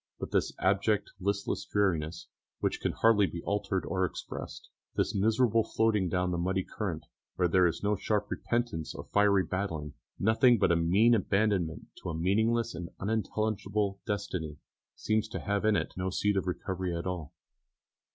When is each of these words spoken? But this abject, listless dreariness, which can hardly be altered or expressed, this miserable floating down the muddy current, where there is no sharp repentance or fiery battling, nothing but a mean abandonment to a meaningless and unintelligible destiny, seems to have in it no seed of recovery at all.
But 0.19 0.31
this 0.31 0.51
abject, 0.57 1.11
listless 1.19 1.63
dreariness, 1.63 2.25
which 2.59 2.81
can 2.81 2.91
hardly 2.91 3.27
be 3.27 3.43
altered 3.43 3.85
or 3.85 4.03
expressed, 4.03 4.67
this 4.95 5.13
miserable 5.13 5.63
floating 5.63 6.09
down 6.09 6.31
the 6.31 6.39
muddy 6.39 6.63
current, 6.63 7.05
where 7.35 7.47
there 7.47 7.67
is 7.67 7.83
no 7.83 7.95
sharp 7.95 8.31
repentance 8.31 8.95
or 8.95 9.03
fiery 9.13 9.43
battling, 9.43 9.93
nothing 10.17 10.57
but 10.57 10.71
a 10.71 10.75
mean 10.75 11.13
abandonment 11.13 11.89
to 12.01 12.09
a 12.09 12.17
meaningless 12.17 12.73
and 12.73 12.89
unintelligible 12.99 13.99
destiny, 14.07 14.57
seems 14.95 15.27
to 15.27 15.39
have 15.39 15.65
in 15.65 15.75
it 15.75 15.93
no 15.95 16.09
seed 16.09 16.35
of 16.35 16.47
recovery 16.47 16.97
at 16.97 17.05
all. 17.05 17.31